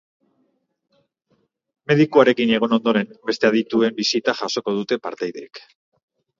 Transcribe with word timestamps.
Medikuarekin 1.91 2.55
egon 2.59 2.75
ondoren, 2.79 3.13
beste 3.33 3.51
adituen 3.53 3.97
bisita 4.03 4.39
jasoko 4.43 4.77
dute 4.81 5.03
partaideek. 5.09 5.65